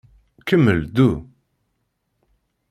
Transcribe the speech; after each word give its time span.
Kemmel 0.47 0.79
ddu. 0.89 1.09